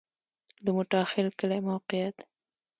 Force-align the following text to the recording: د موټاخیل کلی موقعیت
د 0.63 0.67
موټاخیل 0.77 1.27
کلی 1.39 1.59
موقعیت 1.69 2.17